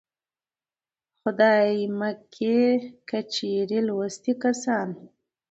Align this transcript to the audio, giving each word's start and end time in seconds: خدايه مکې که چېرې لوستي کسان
خدايه 1.21 1.87
مکې 1.99 2.59
که 3.09 3.19
چېرې 3.33 3.79
لوستي 3.87 4.33
کسان 4.43 4.89